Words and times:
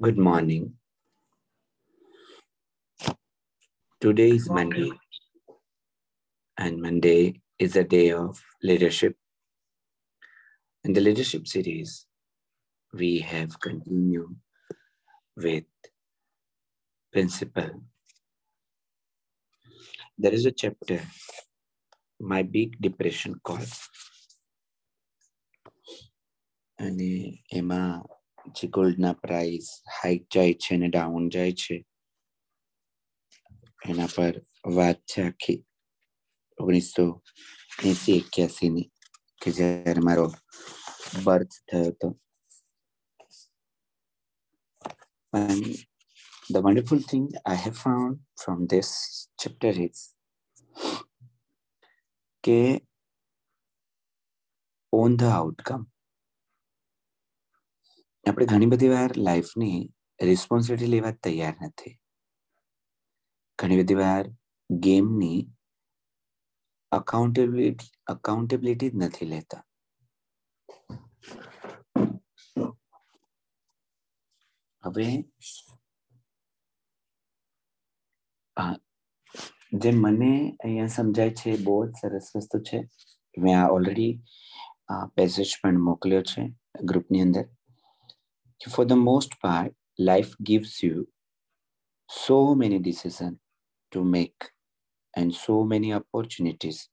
Good 0.00 0.18
morning. 0.18 0.74
Today 4.00 4.30
is 4.30 4.48
Monday, 4.48 4.90
and 6.56 6.80
Monday 6.80 7.40
is 7.58 7.76
a 7.76 7.84
day 7.84 8.12
of 8.12 8.40
leadership. 8.62 9.16
In 10.84 10.92
the 10.92 11.00
leadership 11.00 11.46
series, 11.46 12.06
we 12.92 13.18
have 13.20 13.58
continued 13.60 14.36
with 15.36 15.64
principle. 17.12 17.82
There 20.18 20.32
is 20.32 20.46
a 20.46 20.52
chapter, 20.52 21.00
My 22.20 22.42
Big 22.42 22.80
Depression 22.80 23.40
Call. 23.42 23.66
અને 26.80 27.12
એમાં 27.52 27.82
જે 28.56 28.66
ગોલ્ડના 28.76 29.14
price 29.22 29.66
hike 29.96 30.22
જાય 30.34 30.54
છે 30.62 30.74
અને 30.76 30.88
down 30.92 31.24
જાય 31.34 31.54
છે, 31.62 31.76
એના 33.90 34.10
પર 34.14 34.34
વાત 34.76 34.98
છે 35.10 35.20
આખી 35.26 35.58
ઓગણીસો 36.58 37.04
એસી 37.90 38.16
એક્યાસીની, 38.22 38.86
કે 39.40 39.48
જ્યારે 39.58 40.02
મારો 40.08 40.26
બર્થ 41.24 41.54
થયો 41.68 41.90
હતો. 41.90 42.08
And 45.32 45.64
the 46.50 46.60
wonderful 46.66 47.00
thing 47.10 47.24
I 47.44 47.56
have 47.64 47.76
found 47.76 48.14
from 48.42 48.66
this 48.72 48.90
chapter 49.40 49.72
is 49.86 49.98
કે 52.44 52.60
ઓન 54.92 55.16
ધ 55.20 55.24
આઉટકમ 55.38 55.82
આપણે 58.28 58.46
ઘણી 58.50 58.70
બધી 58.72 58.88
વાર 58.88 59.12
લાઈફની 59.26 59.78
રિસ્પોન્સિબિલિટી 60.28 60.92
લેવા 60.94 61.14
તૈયાર 61.24 61.56
નથી. 61.66 61.94
ઘણી 63.58 63.78
બધી 63.80 63.98
વાર 64.02 64.24
ગેમની 64.70 65.40
અકાઉન્ટેબિલિટી 66.92 67.90
અકાઉન્ટેબિલિટી 68.14 68.90
જ 68.90 69.00
નથી 69.04 69.28
લેતા. 69.32 69.62
હવે 74.82 75.06
જે 79.80 79.90
મને 80.02 80.32
અહીંયા 80.64 80.94
સમજાય 80.96 81.38
છે 81.40 81.50
બહુ 81.66 81.76
જ 81.86 81.90
સરસ 82.00 82.26
વસ્તુ 82.36 82.58
છે. 82.68 82.78
મેં 83.42 83.54
આ 83.60 83.68
ઓલરેડી 83.76 84.12
પેસેજ 85.16 85.50
પણ 85.62 85.80
મોકલ્યો 85.88 86.22
છે 86.30 86.42
ગ્રુપની 86.90 87.24
અંદર. 87.26 87.46
for 88.69 88.85
the 88.85 88.95
most 88.95 89.39
part 89.39 89.73
life 89.97 90.35
gives 90.43 90.81
you 90.83 91.07
so 92.09 92.55
many 92.55 92.79
decisions 92.79 93.37
to 93.91 94.03
make 94.03 94.49
and 95.15 95.33
so 95.33 95.63
many 95.63 95.93
opportunities 95.93 96.89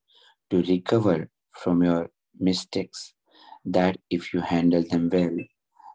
to 0.50 0.62
recover 0.62 1.30
from 1.53 1.83
your 1.83 2.11
mistakes 2.39 3.14
that 3.64 3.97
if 4.11 4.33
you 4.33 4.41
handle 4.41 4.83
them 4.83 5.08
well 5.08 5.39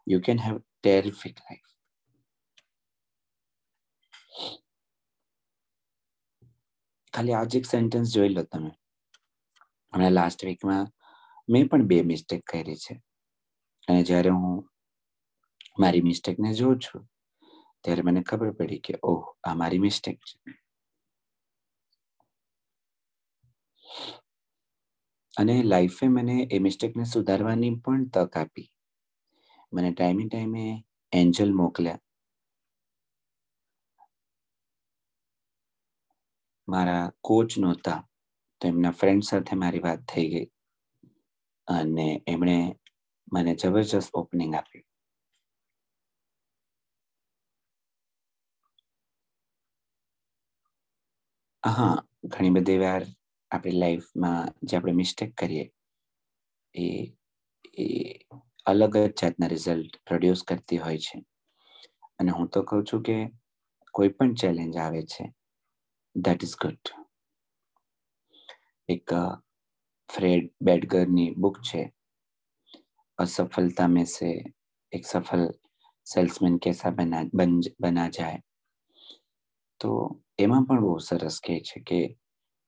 you 0.06 0.20
can 0.20 0.38
have 0.38 0.60
terrific 0.82 1.36
life 1.50 1.66
ખાલી 7.14 7.36
આજ 7.36 7.54
એક 7.58 7.66
sentence 7.66 8.08
જોઈ 8.14 8.32
લો 8.36 8.42
તમે 8.52 8.70
હમણાં 9.92 10.14
last 10.16 10.42
વીકમાં 10.48 10.88
મેં 11.52 11.68
પણ 11.70 11.86
બે 11.90 11.98
મિસ્ટેક 12.10 12.42
કરી 12.50 12.76
છે 12.84 12.94
અને 13.88 14.02
જ્યારે 14.08 14.32
હું 14.40 14.56
મારી 15.79 16.01
મિસ્ટેકને 16.01 16.53
જોઉં 16.53 16.79
છું. 16.79 17.09
ત્યારે 17.83 18.01
મને 18.01 18.21
ખબર 18.21 18.51
પડી 18.51 18.79
કે, 18.79 18.99
ઓહ, 19.03 19.23
આ 19.43 19.53
મારી 19.53 19.79
મિસ્ટેક 19.79 20.19
છે. 20.19 20.35
અને 25.37 25.63
લાઈફે 25.63 26.07
મને 26.07 26.47
એ 26.51 26.59
મિસ્ટેકને 26.59 27.03
સુધારવાની 27.03 27.75
પણ 27.75 28.05
તક 28.05 28.37
આપી. 28.37 28.71
મને 29.73 29.91
ટાઈમે 29.91 30.27
ટાઈમે 30.27 30.83
એન્જલ 31.11 31.53
મોકલ્યા. 31.53 31.97
મારા 36.67 37.11
કોચ 37.21 37.57
નહોતા. 37.57 38.07
તો 38.61 38.67
એમના 38.67 38.91
ફ્રેન્ડ 38.91 39.23
સાથે 39.23 39.55
મારી 39.55 39.79
વાત 39.79 39.99
થઈ 39.99 40.29
ગઈ. 40.29 40.47
અને 41.67 42.23
એમણે 42.27 42.75
મને 43.33 43.55
જબરજસ્ત 43.55 44.09
ઓપનિંગ 44.13 44.55
આપ્યું 44.55 44.90
હા 51.62 51.94
ઘણી 52.24 52.50
બધી 52.50 52.78
વાર 52.78 53.06
આપણી 53.50 53.80
લાઈફમાં 53.80 54.52
જે 54.62 54.76
આપણે 54.76 54.92
મિસ્ટેક 54.92 55.32
કરીએ 55.34 55.64
એ 56.74 56.86
એ 57.78 57.86
અલગ 58.66 58.94
જ 58.94 59.06
જાતના 59.14 59.48
રિઝલ્ટ 59.48 59.98
પ્રોડ્યુસ 60.04 60.44
કરતી 60.44 60.78
હોય 60.78 60.98
છે 60.98 61.18
અને 62.18 62.30
હું 62.30 62.48
તો 62.48 62.62
કહું 62.62 62.84
છું 62.84 63.02
કે 63.02 63.18
કોઈ 63.94 64.08
પણ 64.08 64.34
ચેલેન્જ 64.34 64.76
આવે 64.76 65.02
છે 65.06 65.24
દેટ 66.16 66.40
ઇઝ 66.42 66.56
ગુડ 66.56 66.94
એક 68.88 69.14
ફ્રેડ 70.10 70.50
બેડગરની 70.60 71.30
બુક 71.36 71.56
છે 71.62 71.82
असफलता 73.18 73.86
में 73.88 74.04
से 74.06 74.30
एक 74.92 75.06
सफल 75.06 75.48
सेल्समैन 76.06 76.56
कैसा 76.58 76.90
बना 76.90 77.22
बन 77.34 77.60
बना 77.80 78.08
जाए 78.08 78.40
તો 79.80 79.90
એમાં 80.43 80.65
પણ 80.67 80.81
બહુ 80.85 80.97
સરસ 81.07 81.37
કહે 81.45 81.55
છે 81.67 81.79
કે 81.89 81.99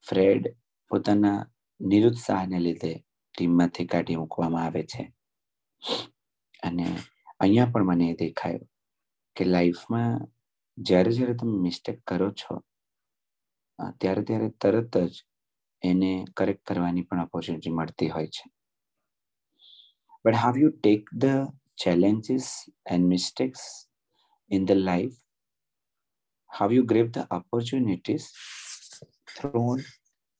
ફ્રેડ 0.08 0.44
પોતાના 0.92 1.40
નિરુત્સાહને 1.80 2.60
લીધે 2.66 2.94
ટીમમાંથી 3.38 3.90
કાઢી 3.94 4.20
મૂકવામાં 4.22 4.66
આવે 4.66 4.84
છે. 4.92 5.04
અને 6.64 6.86
અહીંયા 7.40 7.72
પણ 7.74 7.90
મને 7.90 8.06
એ 8.12 8.20
દેખાયું 8.24 8.68
કે 9.36 9.44
લાઈફમાં 9.54 10.14
જ્યારે 10.78 11.12
જ્યારે 11.18 11.36
તમે 11.40 11.56
મિસ્ટેક 11.66 11.98
કરો 12.10 12.30
છો 12.42 12.60
ત્યારે 14.00 14.24
ત્યારે 14.30 14.50
તરત 14.62 14.98
જ 14.98 15.26
એને 15.82 16.12
કરેક્ટ 16.38 16.64
કરવાની 16.70 17.08
પણ 17.08 17.26
ઓપોર્ચ્યુનિટી 17.28 17.78
મળતી 17.80 18.10
હોય 18.16 18.30
છે. 18.36 18.46
But 20.26 20.36
how 20.44 20.56
you 20.58 20.72
take 20.84 21.04
the 21.26 21.28
challenges 21.82 22.48
and 22.92 23.02
mistakes 23.14 23.64
in 24.52 24.66
the 24.70 24.78
life 24.92 25.18
have 26.53 26.73
you 26.73 26.85
grabbed 26.85 27.15
the 27.15 27.25
opportunities 27.31 28.25
thrown 29.31 29.83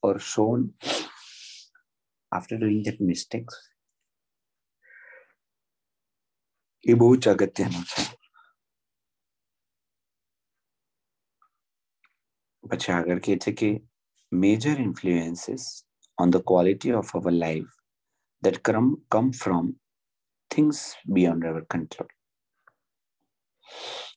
or 0.03 0.15
shown 0.33 0.61
after 2.33 2.59
doing 2.59 2.83
that 2.85 3.01
mistakes 3.13 3.57
એ 6.85 6.95
બહુ 7.01 7.09
જ 7.23 7.25
અગત્યનું 7.31 7.85
છે 7.91 8.03
પછી 12.71 12.95
આગળ 12.99 13.21
કહે 13.25 13.35
છે 13.45 13.53
કે 13.61 13.71
major 14.45 14.77
influences 14.87 15.67
on 16.23 16.33
the 16.35 16.47
quality 16.51 16.97
of 17.01 17.13
our 17.19 17.35
life 17.43 17.75
that 18.43 18.63
come, 18.63 19.03
come 19.11 19.33
from 19.33 19.77
things 20.51 20.95
beyond 21.13 21.45
our 21.45 21.63
control. 21.63 22.09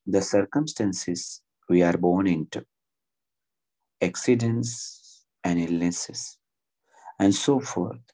The 0.05 0.21
circumstances 0.21 1.41
we 1.69 1.83
are 1.83 1.97
born 1.97 2.27
into, 2.27 2.65
accidents 4.01 4.71
and 5.43 5.59
illnesses, 5.59 6.37
and 7.19 7.33
so 7.35 7.59
forth. 7.59 8.05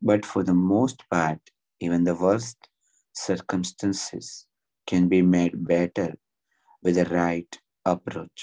But 0.00 0.24
for 0.24 0.42
the 0.44 0.54
most 0.54 1.02
part, 1.10 1.40
even 1.80 2.04
the 2.04 2.14
worst 2.14 2.68
circumstances 3.12 4.46
can 4.86 5.08
be 5.08 5.22
made 5.22 5.66
better 5.66 6.10
with 6.82 6.94
the 6.96 7.06
right 7.06 7.52
approach. 7.84 8.38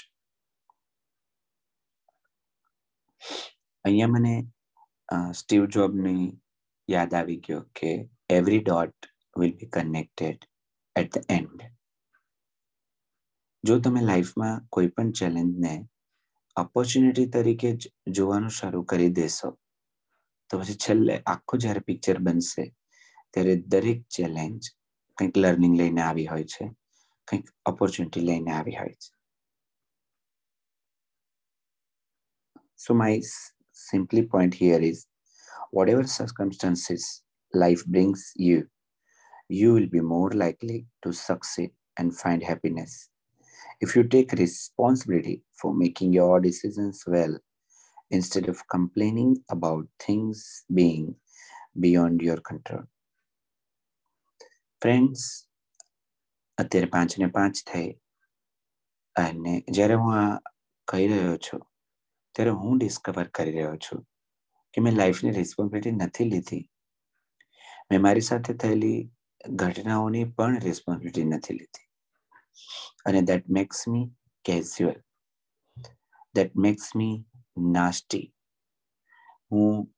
અહીંયા 3.84 4.06
મને 4.14 4.34
Steve 5.40 5.62
જોબની 5.74 6.26
યાદ 6.94 7.12
આવી 7.18 7.36
ગયો 7.46 7.60
કે 7.78 7.90
every 8.36 8.60
dot 8.66 9.08
will 9.40 9.52
be 9.58 9.68
connected 9.76 10.40
at 11.00 11.10
the 11.14 11.32
end 11.38 11.60
જો 13.63 13.79
તમે 13.79 14.01
લાઈફમાં 14.01 14.67
કોઈ 14.69 14.87
પણ 14.87 15.11
ચેલેન્જને 15.11 15.73
ઓપોર્ચ્યુનિટી 16.55 17.27
તરીકે 17.27 17.71
જ 17.73 17.91
જોવાનું 18.17 18.55
શરૂ 18.57 18.83
કરી 18.83 19.11
દેશો 19.19 19.49
તો 20.49 20.59
પછી 20.59 20.77
છેલ્લે 20.85 21.15
આખું 21.25 21.63
જ્યારે 21.65 21.83
પિક્ચર 21.89 22.19
બનશે 22.19 22.65
ત્યારે 23.33 23.55
દરેક 23.73 24.01
ચેલેન્જ 24.09 24.71
કંઈક 25.17 25.37
લર્નિંગ 25.37 25.75
લઈને 25.77 26.01
આવી 26.01 26.27
હોય 26.27 26.47
છે 26.53 26.65
કંઈક 27.27 27.53
ઓપોર્ચ્યુનિટી 27.65 28.25
લઈને 28.29 28.51
આવી 28.53 28.77
હોય 28.79 28.95
છે 28.95 29.09
so 32.77 32.93
my 32.93 33.21
simply 33.77 34.29
point 34.33 34.61
here 34.61 34.83
is 34.83 35.07
whatever 35.71 36.03
circumstances 36.03 37.23
life 37.53 37.85
brings 37.85 38.33
you, 38.35 38.67
you 39.49 39.73
will 39.73 39.87
be 39.87 40.01
more 40.01 40.31
likely 40.31 40.85
to 41.03 41.13
succeed 41.13 41.71
and 41.97 42.15
find 42.15 42.43
happiness. 42.43 43.10
If 43.80 43.96
you 43.96 44.04
take 44.04 44.32
responsibility 44.34 45.36
for 45.52 45.74
making 45.74 46.12
your 46.12 46.40
decisions 46.40 47.04
well, 47.06 47.34
instead 48.10 48.48
of 48.48 48.66
complaining 48.68 49.30
about 49.48 49.86
things 49.98 50.64
being 50.72 51.06
beyond 51.76 52.22
your 52.22 52.40
control. 52.50 52.84
Friends 54.82 55.22
અત્યારે 56.58 56.88
પાંચ 56.94 57.12
ને 57.22 57.28
પાંચ 57.36 57.62
થઈ 57.70 57.88
અને 59.16 59.54
જ્યારે 59.76 59.96
હું 60.02 60.12
આ 60.22 60.26
કહી 60.88 61.06
રહ્યો 61.12 61.36
છું 61.46 61.62
ત્યારે 62.34 62.52
હું 62.62 62.78
ડિસ્કવર 62.80 63.26
કરી 63.38 63.54
રહ્યો 63.56 63.76
છું 63.86 64.02
કે 64.74 64.84
મેં 64.86 64.98
લાઈફની 65.00 65.34
રિસ્પોન્સિબિલિટી 65.40 65.96
નથી 65.98 66.28
લીધી 66.32 66.64
મેં 67.90 68.04
મારી 68.06 68.26
સાથે 68.30 68.58
થયેલી 68.62 69.00
ઘટનાઓની 69.62 70.24
પણ 70.38 70.62
રિસ્પોન્સિબિલિટી 70.68 71.26
નથી 71.32 71.58
લીધી 71.60 71.86
અને 73.05 73.21
that 73.21 73.49
makes 73.49 73.87
me 73.87 74.07
casual 74.45 74.99
that 76.35 76.51
makes 76.55 76.95
me 76.95 77.15
nasty 77.71 78.25
હું 79.51 79.95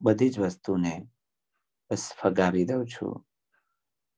બધી 0.00 0.30
જ 0.30 0.38
વસ્તુને 0.38 0.94
બસ 1.90 2.12
ફગાવી 2.12 2.64
દઉં 2.64 2.86
છું. 2.86 3.26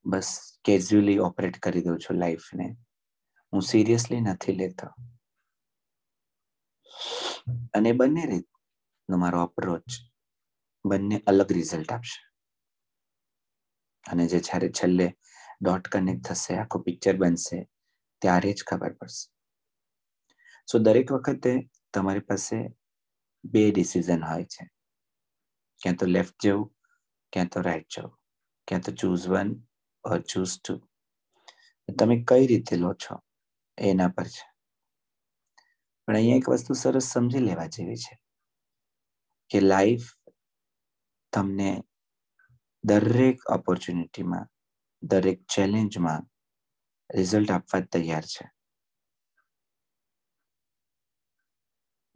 બસ 0.05 0.59
કેઝ્યુઅલી 0.65 1.17
ઓપરેટ 1.17 1.59
કરી 1.59 1.81
દઉં 1.81 1.99
છું 1.99 2.17
લાઈફને 2.17 2.67
હું 3.53 3.61
સિરિયસલી 3.61 4.21
નથી 4.21 4.55
લેતો. 4.55 4.87
અને 7.73 7.91
બંને 7.91 8.25
રીતનો 8.25 9.17
મારો 9.17 9.41
અપ્રોચ 9.41 9.83
બંને 10.85 11.23
અલગ 11.27 11.51
રિઝલ્ટ 11.51 11.91
આપશે. 11.91 12.19
અને 14.05 14.27
જે 14.27 14.39
જ્યારે 14.39 14.69
છેલ્લે 14.69 15.07
ડોટ 15.65 15.89
કનેક્ટ 15.89 16.25
થશે, 16.27 16.57
આખું 16.57 16.83
પિક્ચર 16.83 17.15
બનશે, 17.17 17.59
ત્યારે 18.21 18.53
જ 18.53 18.63
ખબર 18.67 18.93
પડશે. 18.93 19.25
સો 20.71 20.79
દરેક 20.79 21.11
વખતે 21.11 21.69
તમારી 21.93 22.19
પાસે 22.19 22.57
બે 23.43 23.71
ડિસિઝન 23.71 24.23
હોય 24.23 24.45
છે. 24.45 24.65
ક્યાં 25.81 25.95
તો 25.95 26.05
લેફ્ટ 26.05 26.41
જવું, 26.43 26.67
ક્યાં 27.33 27.47
તો 27.47 27.61
રાઈટ 27.61 27.89
જવું. 27.89 28.17
ક્યાં 28.67 28.81
તો 28.81 28.91
choose 28.91 29.27
one 29.29 29.55
or 30.03 30.19
choose 30.21 30.57
two 30.61 30.75
તમે 31.99 32.15
કઈ 32.27 32.47
રીતે 32.47 32.75
લો 32.75 32.93
છો, 32.93 33.15
એના 33.77 34.07
પર 34.07 34.27
છે. 34.27 34.45
પણ 36.07 36.15
અહીંયા 36.15 36.37
એક 36.37 36.49
વસ્તુ 36.49 36.73
સરસ 36.73 37.07
સમજી 37.13 37.39
લેવા 37.39 37.65
જેવી 37.65 37.95
છે 37.95 38.15
કે 39.51 39.59
લાઈફ 39.61 40.07
તમને 41.33 41.83
દરેક 42.83 43.37
ઓપોર્ચ્યુનિટીમાં 43.49 44.47
દરેક 45.05 45.45
ચેલેન્જમાં 45.45 46.23
રિઝલ્ટ 47.17 47.51
આપવા 47.51 47.81
તૈયાર 47.81 48.23
છે. 48.23 48.45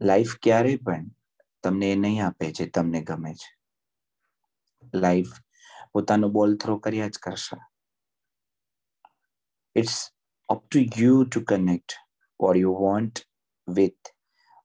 લાઈફ 0.00 0.36
ક્યારેય 0.42 0.76
પણ 0.76 1.06
તમને 1.62 1.92
એ 1.92 1.96
નહીં 1.96 2.26
આપે 2.26 2.52
જે 2.52 2.66
તમને 2.66 3.02
ગમે 3.02 3.34
છે. 3.34 3.50
લાઈફ 4.94 5.32
પોતાનો 5.92 6.28
બોલ 6.28 6.56
થ્રો 6.56 6.78
કર્યા 6.78 7.08
જ 7.08 7.18
કરશે. 7.18 7.56
It's 9.76 10.12
up 10.48 10.68
to 10.68 10.78
you 10.98 11.24
to 11.24 11.40
connect 11.40 11.92
what 12.40 12.56
you 12.56 12.72
want 12.72 13.28
with 13.68 14.14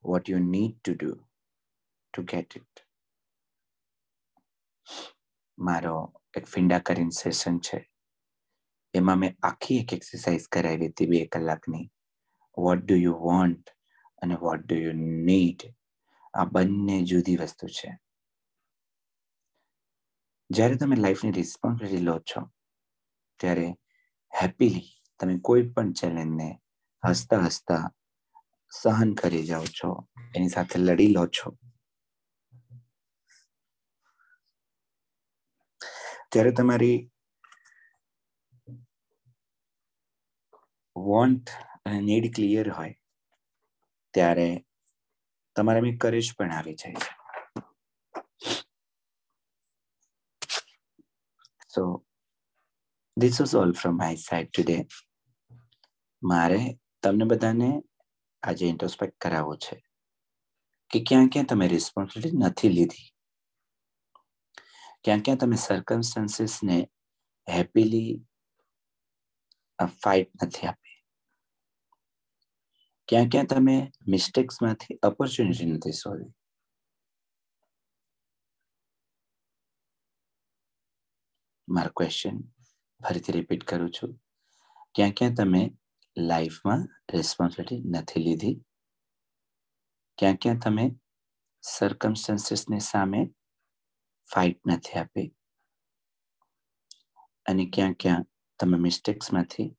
what 0.04 0.30
you 0.30 0.40
need 0.40 0.80
to 0.82 0.94
do 0.94 1.16
to 2.14 2.24
get 2.24 2.58
it 2.58 2.86
મારો 5.60 6.14
એક 6.38 6.46
ફિંડા 6.46 6.80
કરીને 6.80 7.10
સેશન 7.10 7.60
છે. 7.60 7.95
એમાં 8.96 9.20
મેં 9.20 9.38
આખી 9.44 9.80
એક 9.80 9.94
એક્સરસાઇઝ 9.94 10.48
કરાવી 10.48 10.88
હતી 10.88 11.06
બે 11.06 11.26
કલાકની. 11.26 11.86
વોટ 12.58 12.82
ડુ 12.86 12.96
યુ 12.96 13.16
વોન્ટ 13.20 13.70
અને 14.22 14.36
વોટ 14.36 14.62
ડુ 14.66 14.76
યુ 14.76 14.94
નીડ 15.28 15.62
આ 16.34 16.46
બંને 16.46 17.04
જુદી 17.04 17.38
વસ્તુ 17.38 17.68
છે. 17.68 17.90
જ્યારે 20.50 20.76
તમે 20.76 20.96
લાઈફની 20.96 21.32
રિસ્પોન્સિબિલિટી 21.32 22.06
લો 22.06 22.20
છો, 22.20 22.42
ત્યારે 23.40 23.68
હેપીલી 24.42 24.90
તમે 25.20 25.40
કોઈ 25.40 25.70
પણ 25.70 25.94
ચેલેન્જને 25.94 26.50
હસતા 27.04 27.40
હસતા 27.40 27.84
સહન 28.72 29.14
કરી 29.14 29.44
જાઓ 29.44 29.66
છો, 29.66 29.90
એની 30.36 30.50
સાથે 30.50 30.80
લડી 30.80 31.08
લો 31.08 31.28
છો. 31.28 31.58
ત્યારે 36.32 36.52
તમારી 36.52 36.98
વોન્ટ 40.96 41.50
અને 41.86 42.00
નીડ 42.02 42.26
ક્લિયર 42.36 42.68
હોય, 42.78 42.96
ત્યારે 44.14 44.48
તમારામાં 45.56 45.98
કરેજ 45.98 46.28
પણ 46.38 46.52
આવી 46.52 46.76
જાય 46.76 47.00
છે. 47.04 47.12
So 51.74 51.82
this 53.18 53.38
was 53.42 53.56
all 53.62 53.74
from 53.80 53.96
my 54.02 54.18
side 54.18 54.50
today 54.52 54.78
મારે 56.22 56.62
તમને 57.04 57.26
બધાને 57.32 57.70
આજે 58.44 58.66
ઇન્ટ્રોસ્પેક્ટ 58.68 59.18
કરાવવો 59.24 59.56
છે 59.64 59.76
કે 60.92 61.00
ક્યાં 61.08 61.30
ક્યાં 61.30 61.50
તમે 61.50 61.68
રિસ્પોન્સિબિલિટી 61.68 62.44
નથી 62.44 62.74
લીધી. 62.78 63.08
ક્યાં 65.04 65.24
ક્યાં 65.26 65.42
તમે 65.42 65.58
સર્કમસ્ટન્સીસને 65.58 66.78
હેપીલી 67.48 68.12
ફાઇટ 70.02 70.30
નથી 70.44 70.68
આપી 70.68 70.85
ક્યાં 73.08 73.30
ક્યાં 73.30 73.46
તમે 73.46 73.92
મિસ્ટેક્સમાંથી 74.08 75.00
ઓપોર્ચ્યુનિટી 75.04 75.66
નથી 75.66 75.92
શોધી? 75.92 76.34
મારો 81.70 81.90
ક્વેશ્ચન 81.90 82.42
ફરીથી 83.08 83.32
રિપીટ 83.32 83.64
કરું 83.64 83.92
છું. 83.92 84.22
ક્યાં 84.96 85.12
ક્યાં 85.12 85.34
તમે 85.34 85.72
લાઈફમાં 86.18 87.06
રિસ્પોન્સિબિલિટી 87.14 87.90
નથી 87.90 88.24
લીધી? 88.24 88.56
ક્યાં 90.18 90.36
ક્યાં 90.36 90.60
તમે 90.60 90.92
સર્કમસ્ટન્સીસની 91.62 92.80
સામે 92.80 93.28
ફાઇટ 94.34 94.60
નથી 94.68 95.00
આપી? 95.00 95.36
અને 97.46 97.66
ક્યાં 97.74 97.94
ક્યાં 97.94 98.26
તમે 98.60 98.78
મિસ્ટેક્સમાંથી 98.78 99.78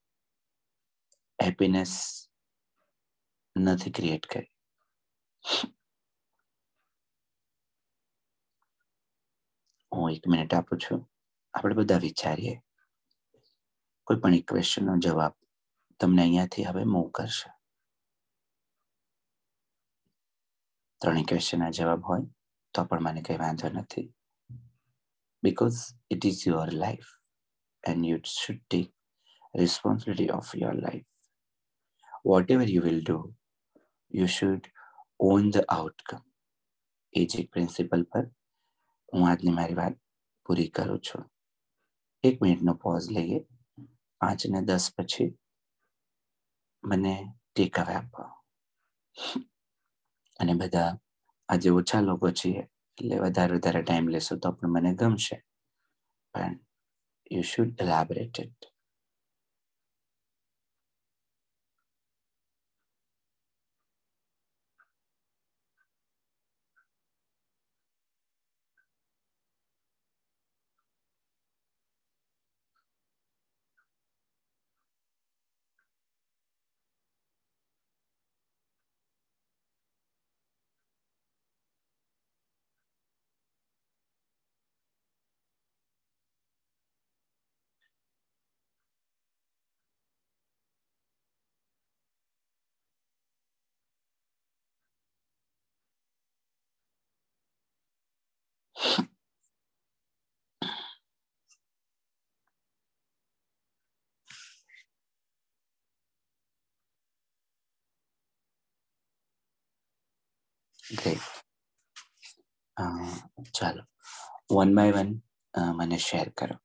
હેપીનેસ 1.45 2.26
નથી 3.57 3.91
ક્રિએટ 3.91 4.27
કરી. 4.27 4.53
હું 9.93 10.11
એક 10.11 10.29
મિનિટ 10.29 10.55
આપું 10.55 10.79
છું. 10.79 11.11
આપણે 11.55 11.75
બધા 11.75 11.99
વિચારીએ. 11.99 12.61
કોઈ 14.05 14.17
પણ 14.17 14.35
એક 14.35 14.49
ક્વેશ્ચનનો 14.49 14.97
જવાબ 14.97 15.35
તમને 16.01 16.23
અહીંયાથી 16.23 16.65
હવે 16.65 16.85
મૂવ 16.85 17.11
કરશે. 17.11 17.51
ત્રણેય 21.01 21.25
ક્વેશ્ચનના 21.29 21.71
જવાબ 21.71 22.05
હોય 22.05 22.21
તો 22.75 22.85
પણ 22.85 23.03
મને 23.03 23.23
કંઈ 23.23 23.37
વાંધો 23.37 23.69
નથી. 23.69 24.15
Because 25.43 25.77
it 26.11 26.27
is 26.27 26.49
your 26.49 26.73
life 26.73 27.07
and 27.89 28.07
you 28.07 28.19
should 28.25 28.61
take 28.71 28.93
responsibility 29.59 30.31
of 30.31 30.57
your 30.57 30.75
life 30.75 31.07
whatever 32.51 32.69
you 32.69 32.83
will 32.83 33.05
do 33.05 33.19
you 34.11 34.27
should 34.29 34.69
on 35.21 35.51
the 35.51 35.65
outcome 35.69 36.23
એ 37.15 37.23
જ 37.27 37.41
એક 37.41 37.49
પ્રિન્સિપલ 37.51 38.05
પર 38.05 38.25
હું 39.09 39.27
આજની 39.29 39.55
મારી 39.55 39.79
વાત 39.79 39.97
પૂરી 40.47 40.71
કરું 40.71 41.01
છું 41.01 41.25
એક 42.25 42.37
મિનિટનો 42.41 42.75
પોઝ 42.77 43.09
લઈએ 43.11 43.41
પાંચ 44.21 44.47
ને 44.47 44.61
દસ 44.63 44.87
પછી 44.95 45.29
મને 46.85 47.15
ટેક 47.47 47.75
અવે 47.79 47.95
આપો 47.95 48.23
અને 50.41 50.55
બધા 50.55 50.91
આજે 51.49 51.69
ઓછા 51.71 52.01
લોકો 52.01 52.29
છીએ 52.33 52.63
એટલે 52.99 53.17
વધારે 53.17 53.53
વધારે 53.57 53.83
ટાઈમ 53.83 54.09
લેશો 54.09 54.35
તો 54.37 54.49
પણ 54.53 54.73
મને 54.73 54.91
ગમશે 54.95 55.37
પણ 56.35 56.55
you 57.31 57.45
should 57.45 57.71
elaborate 57.79 58.37
it 110.91 111.01
great 111.01 111.25
ચાલો 113.57 113.83
વન 114.55 114.71
બાય 114.77 114.93
વન 114.97 115.11
મને 115.79 115.99
શેર 116.01 116.29
કરો 116.39 116.57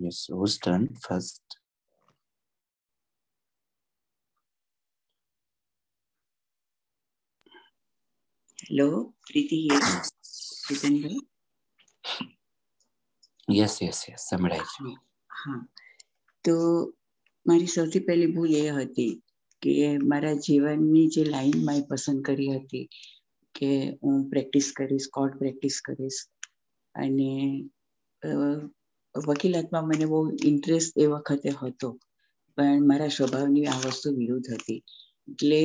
Yes, 0.00 0.18
whose 0.28 0.58
turn 0.58 0.82
first? 0.96 1.44
Hello 8.58 8.86
Preeti 9.26 9.56
Jitanbhai 10.66 11.20
yes 13.48 13.74
yes 13.82 14.00
yes 14.08 14.22
સંભળાય 14.28 14.66
છે 14.72 14.92
હા 15.30 15.60
તો 16.44 16.54
મારી 17.46 17.66
સૌથી 17.66 17.98
પહેલી 17.98 18.26
ભૂલ 18.26 18.54
એ 18.54 18.70
હતી 18.70 19.12
કે 19.62 19.72
મારા 20.02 20.36
જીવનની 20.36 21.08
જે 21.08 21.22
લાઈન 21.24 21.58
મેં 21.64 21.82
પસંદ 21.88 22.22
કરી 22.22 22.52
હતી 22.56 22.86
કે 23.54 23.70
હું 24.02 24.16
પ્રેક્ટિસ 24.30 24.68
કરીશ 24.76 25.08
કોર્ટ 25.12 25.34
પ્રેક્ટિસ 25.38 25.76
કરીશ 25.84 26.20
અને 26.94 27.30
વકીલાતમાં 29.14 29.86
મને 29.86 30.04
બહુ 30.04 30.20
ઇન્ટરેસ્ટ 30.44 30.92
એ 30.98 31.06
વખતે 31.06 31.50
હતો. 31.60 31.88
પણ 32.58 32.86
મારા 32.86 33.08
સ્વભાવની 33.08 33.66
આ 33.66 33.80
વસ્તુ 33.86 34.08
વિરુદ્ધ 34.16 34.50
હતી. 34.54 34.80
એટલે 35.28 35.60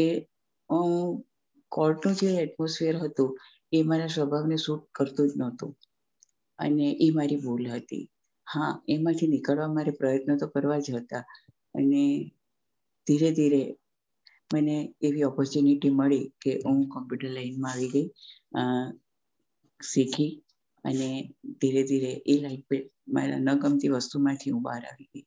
હું 0.70 1.24
કોર્ટનું 1.72 2.16
જે 2.16 2.30
એટમોસ્ફિયર 2.42 2.96
હતું 2.98 3.32
એ 3.72 3.84
મારા 3.84 4.08
સ્વભાવને 4.08 4.58
સૂટ 4.58 4.84
કરતું 4.96 5.30
જ 5.30 5.32
નહોતું. 5.38 5.72
અને 6.60 6.88
એ 7.02 7.08
મારી 7.12 7.36
ભૂલ 7.36 7.66
હતી. 7.68 8.06
હા, 8.48 8.82
એમાંથી 8.90 9.28
નીકળવા 9.28 9.68
મારે 9.68 9.92
પ્રયત્નો 9.92 10.38
તો 10.38 10.48
કરવા 10.48 10.80
જ 10.80 10.92
હતા. 10.92 11.24
અને 11.76 12.04
ધીરે 13.08 13.30
ધીરે 13.32 13.62
મને 14.52 14.76
એવી 15.02 15.28
ઓપોર્ચ્યુનિટી 15.32 15.98
મળી 16.00 16.26
કે 16.42 16.52
હું 16.66 16.80
કોમ્પ્યુટર 16.94 17.32
લાઈનમાં 17.36 17.74
આવી 17.74 17.92
ગઈ 17.94 18.08
શીખી 19.80 20.32
અને 20.86 21.08
ધીરે 21.60 21.82
ધીરે 21.84 22.12
એ 22.26 22.36
લાઈન 22.42 22.64
પર 22.68 22.80
મારા 23.14 23.42
ન 23.46 23.50
ગમતી 23.62 23.94
વસ્તુમાંથી 23.94 24.54
હું 24.54 24.64
બહાર 24.64 24.84
આવી 24.86 25.10
ગઈ. 25.14 25.26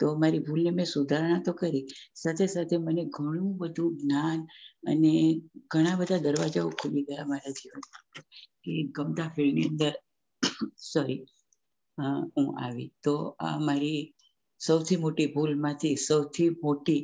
તો 0.00 0.06
મારી 0.16 0.44
ભૂલને 0.46 0.70
મેં 0.70 0.86
સુધારણા 0.86 1.44
તો 1.46 1.52
કરી, 1.52 1.84
સાથે 2.14 2.44
સાથે 2.46 2.76
મને 2.76 3.02
ઘણું 3.06 3.50
બધું 3.58 3.90
જ્ઞાન 4.00 4.40
અને 4.86 5.12
ઘણા 5.70 5.98
બધા 6.00 6.24
દરવાજાઓ 6.26 6.70
ખુલી 6.70 7.06
ગયા 7.08 7.30
મારા 7.30 7.56
જીવનમાં 7.58 8.04
કે 8.62 8.72
ગમતા 8.96 9.28
ફિલ્ડની 9.34 9.68
અંદર 9.70 9.94
સોરી 10.90 11.20
હું 12.34 12.48
આવી. 12.64 12.88
તો 13.04 13.14
આ 13.38 13.56
મારી 13.58 14.00
સૌથી 14.60 14.96
મોટી 14.96 15.26
ભૂલમાંથી 15.26 15.96
સૌથી 16.06 16.50
મોટી 16.62 17.00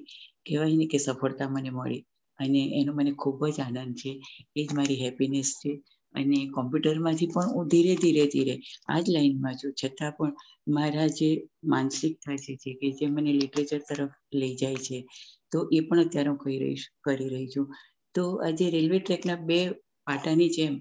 કહેવાય 0.47 0.77
ને 0.77 0.87
કે 0.87 0.99
સફળતા 0.99 1.49
મને 1.49 1.71
મળી. 1.71 2.03
અને 2.39 2.61
એનો 2.81 2.91
મને 2.93 3.13
ખૂબ 3.13 3.41
જ 3.49 3.59
આનંદ 3.61 3.95
છે. 3.95 4.11
એ 4.57 4.61
જ 4.67 4.69
મારી 4.75 5.03
હેપીનેસ 5.05 5.51
છે. 5.63 5.73
અને 6.15 6.39
કોમ્પ્યુટરમાંથી 6.55 7.27
પણ 7.27 7.49
હું 7.55 7.67
ધીરે 7.69 7.95
ધીરે 7.97 8.25
ધીરે 8.27 8.55
આ 8.89 9.01
જ 9.01 9.07
લાઈનમાં 9.11 9.55
છું. 9.55 9.73
છતાં 9.75 10.13
પણ 10.17 10.33
મારા 10.69 11.09
જે 11.09 11.29
માનસિકતા 11.65 12.37
છે 12.37 12.53
જે 12.57 12.71
કે 12.75 12.89
જે 12.91 13.07
મને 13.07 13.33
લિટરેચર 13.33 13.81
તરફ 13.89 14.13
લઈ 14.35 14.55
જાય 14.55 14.77
છે, 14.77 14.99
તો 15.53 15.59
એ 15.73 15.81
પણ 15.81 16.01
અત્યારે 16.01 16.29
હું 16.29 16.39
કહી 16.39 16.59
રહી 16.59 16.79
કરી 17.05 17.29
રહી 17.29 17.49
છું. 17.49 17.67
તો 18.15 18.23
આજે 18.47 18.65
રેલવે 18.71 18.99
ટ્રેકના 18.99 19.41
બે 19.49 19.59
પાટાની 20.07 20.49
જેમ 20.49 20.75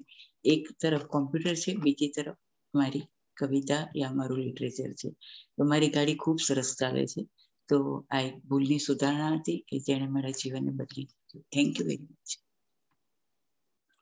એક 0.45 0.63
તરફ 0.81 1.05
કોમ્પ્યુટર 1.05 1.55
છે, 1.55 1.71
બીજી 1.75 2.07
તરફ 2.07 2.37
મારી 2.73 3.05
કવિતા 3.37 3.83
યા 4.01 4.17
મારું 4.17 4.39
લિટરેચર 4.39 4.91
છે. 4.99 5.09
તો 5.55 5.61
મારી 5.71 5.93
ગાડી 5.95 6.21
ખૂબ 6.23 6.37
સરસ 6.47 6.69
ચાલે 6.79 7.03
છે. 7.13 7.21
તો 7.69 7.77
આ 8.13 8.21
એક 8.21 8.35
ભૂલની 8.49 8.85
સુધારણા 8.87 9.35
હતી 9.37 9.59
કે 9.67 9.75
જેણે 9.79 10.07
મારા 10.07 10.37
જીવનને 10.41 10.71
બદલી 10.79 11.07
દીધું. 11.09 11.41
Thank 11.53 11.71
you 11.79 11.85
very 11.87 12.09
much 12.11 12.31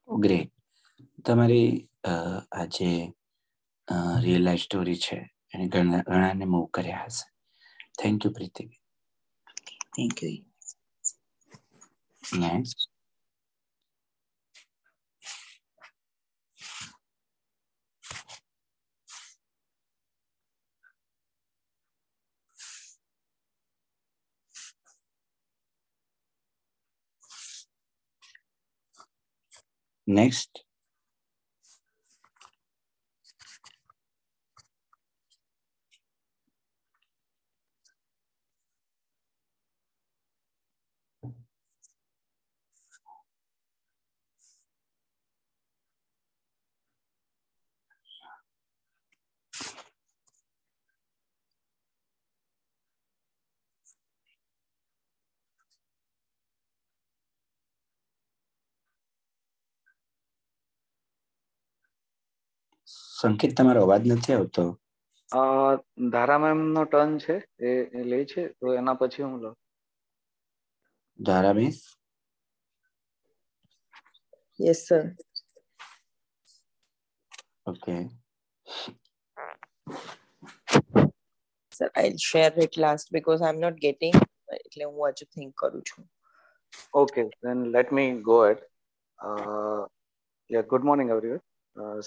great 0.07 0.51
તમારી 1.25 1.69
આ 2.53 2.65
જે 2.75 2.89
રિયલ 4.23 4.43
લાઈફ 4.43 4.63
સ્ટોરી 4.63 4.99
છે 5.05 5.17
એને 5.53 5.65
ઘણા 5.67 6.03
ઘણાને 6.07 6.45
મૂવ 6.45 6.65
કર્યા 6.75 7.05
હશે. 7.05 7.25
Thank 7.99 8.25
you 8.25 8.31
Preeti 8.31 8.63
thank 9.95 10.17
you 10.23 10.35
next 12.23 12.79
Next. 30.07 30.63
Sanket 63.23 63.57
તમારો 63.57 63.83
અવાજ 63.83 64.07
નથી 64.11 64.33
આવતો 64.33 64.63
ધારા 66.09 66.37
મેમ 66.37 66.61
નો 66.71 66.83
ટર્ન 66.83 67.17
છે 67.17 67.35
એ 67.59 68.03
લે 68.03 68.25
છે 68.25 68.47
તો 68.47 68.73
એના 68.73 68.93
પછી 68.93 69.23
હું 69.23 69.41
લઉં 69.41 69.55
Dhara 71.19 71.53
miss 71.53 71.77
Yes, 74.59 74.87
sir. 74.87 75.15
Okay. 77.67 78.09
Sir, 81.71 81.89
I'll 81.95 82.17
share 82.17 82.53
it 82.55 82.77
last 82.77 83.11
because 83.11 83.41
I'm 83.41 83.59
not 83.59 83.79
getting 83.79 84.13
એટલે 84.65 84.83
હું 84.83 85.09
હજુ 85.09 85.25
થિંક 85.25 85.55
કરું 85.55 85.81
છું 85.81 86.09
Okay, 86.95 87.29
then 87.41 87.71
let 87.71 87.91
me 87.91 88.21
go 88.21 88.43
ahead. 88.43 88.59
Uh, 89.19 89.85
yeah, 90.49 90.61
good 90.61 90.83
morning, 90.83 91.09
everyone. 91.09 91.41
Uh, 91.77 92.01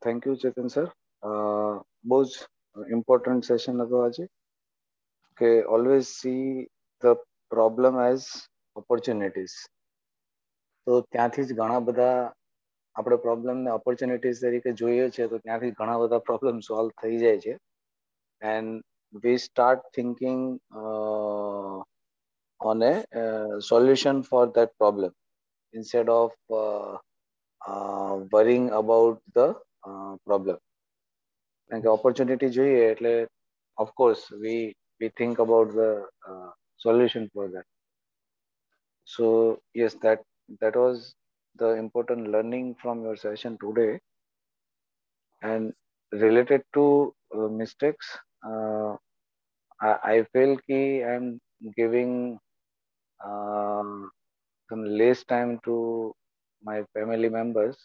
Thank 0.00 0.26
you, 0.26 0.36
Chetan 0.36 0.70
sir. 0.70 0.86
Uh, 1.22 1.72
બહુ 2.04 2.18
જ 2.24 2.32
important 2.96 3.40
session 3.50 3.74
હતો 3.82 3.98
આજે 4.04 4.24
કે 5.38 5.50
always 5.74 6.06
see 6.20 6.42
the 7.02 7.12
problem 7.50 7.94
as 8.10 8.26
opportunities. 8.76 9.54
તો 10.86 11.00
ત્યાંથી 11.14 11.46
જ 11.48 11.56
ઘણા 11.60 11.80
બધા 11.88 12.20
આપણે 12.96 13.18
પ્રોબ્લેમને 13.26 13.70
ઓપોર્ચ્યુનિટીઝ 13.70 14.38
તરીકે 14.44 14.70
જોઈએ 14.82 15.06
છે 15.16 15.28
તો 15.32 15.38
ત્યાંથી 15.38 15.76
ઘણા 15.80 15.98
બધા 16.02 16.26
પ્રોબ્લેમ 16.30 16.56
સોલ્વ 16.68 16.90
થઈ 17.02 17.18
જાય 17.24 17.42
છે 17.44 17.54
and 18.42 18.70
we 19.14 19.38
start 19.38 19.82
thinking 19.92 20.42
a 22.60 22.94
uh, 23.12 23.60
solution 23.60 24.22
for 24.22 24.46
that 24.56 24.70
problem 24.78 25.12
instead 25.74 26.08
of 26.08 26.30
uh, 27.61 28.05
uh, 28.15 28.17
worrying 28.31 28.69
about 28.71 29.21
the 29.33 29.47
uh, 29.89 30.13
problem 30.27 30.59
કારણ 31.69 31.83
કે 31.83 31.89
ઓપોર્ચ્યુનિટી 31.97 32.47
જોઈએ 32.55 32.81
એટલે 32.91 33.13
of course 33.83 34.21
we 34.41 34.65
we 34.99 35.15
think 35.19 35.39
about 35.45 35.71
the 35.77 35.93
solution 36.83 37.25
for 37.33 37.47
that 37.55 37.69
so 39.13 39.27
yes 39.81 39.95
that 40.05 40.23
that 40.61 40.75
was 40.75 40.97
the 41.61 41.69
important 41.83 42.27
learning 42.33 42.67
from 42.81 43.01
your 43.05 43.15
session 43.15 43.57
today 43.63 43.91
and 45.41 45.73
related 46.11 46.61
to 46.75 46.83
uh, 47.35 47.49
mistakes 47.61 48.07
uh, 48.49 48.91
I, 49.81 49.91
I, 50.11 50.15
feel 50.31 50.53
ki 50.67 50.81
i'm 51.11 51.27
giving 51.79 52.13
uh, 53.19 53.83
some 54.69 54.83
less 55.01 55.23
time 55.33 55.59
to 55.65 55.75
my 56.62 56.84
family 56.94 57.28
members 57.28 57.76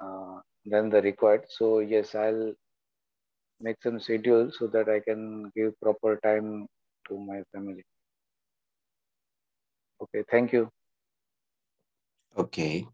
uh, 0.00 0.40
than 0.66 0.90
the 0.90 1.02
required. 1.02 1.44
So 1.48 1.80
yes 1.80 2.14
i'll 2.14 2.54
make 3.60 3.76
some 3.82 3.98
schedule 4.00 4.50
so 4.58 4.66
that 4.66 4.88
i 4.88 5.00
can 5.00 5.50
give 5.56 5.72
proper 5.80 6.16
time 6.22 6.66
to 7.08 7.18
my 7.18 7.42
family. 7.52 7.84
Okay 10.02 10.24
thank 10.30 10.52
you. 10.52 10.68
Okay. 12.36 12.86